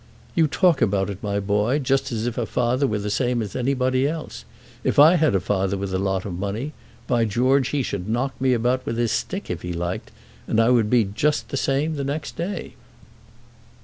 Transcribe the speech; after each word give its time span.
"You 0.33 0.47
talk 0.47 0.81
about 0.81 1.11
it, 1.11 1.21
my 1.21 1.39
boy, 1.39 1.77
just 1.77 2.11
as 2.11 2.25
if 2.25 2.35
a 2.35 2.47
father 2.47 2.87
were 2.87 2.97
the 2.97 3.11
same 3.11 3.39
as 3.39 3.55
anybody 3.55 4.07
else. 4.07 4.45
If 4.83 4.97
I 4.97 5.13
had 5.13 5.35
a 5.35 5.39
father 5.39 5.77
with 5.77 5.93
a 5.93 5.99
lot 5.99 6.25
of 6.25 6.33
money, 6.33 6.73
by 7.05 7.23
George 7.25 7.67
he 7.67 7.83
should 7.83 8.09
knock 8.09 8.33
me 8.41 8.53
about 8.55 8.83
with 8.83 8.97
his 8.97 9.11
stick 9.11 9.51
if 9.51 9.61
he 9.61 9.73
liked, 9.73 10.09
and 10.47 10.59
I 10.59 10.71
would 10.71 10.89
be 10.89 11.03
just 11.03 11.49
the 11.49 11.55
same 11.55 11.97
the 11.97 12.03
next 12.03 12.35
day." 12.35 12.73